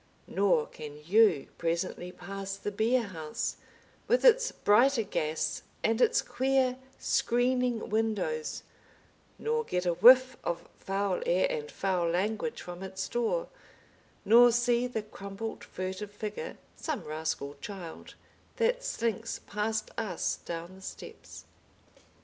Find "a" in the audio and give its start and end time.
9.85-9.93